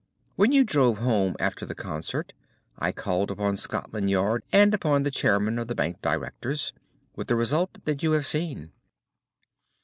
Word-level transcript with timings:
When 0.35 0.51
you 0.51 0.63
drove 0.63 0.97
home 0.97 1.35
after 1.39 1.63
the 1.63 1.75
concert 1.75 2.33
I 2.79 2.91
called 2.91 3.29
upon 3.29 3.55
Scotland 3.55 4.09
Yard 4.09 4.41
and 4.51 4.73
upon 4.73 5.03
the 5.03 5.11
chairman 5.11 5.59
of 5.59 5.67
the 5.67 5.75
bank 5.75 6.01
directors, 6.01 6.73
with 7.15 7.27
the 7.27 7.35
result 7.35 7.77
that 7.85 8.01
you 8.01 8.13
have 8.13 8.25
seen." 8.25 8.71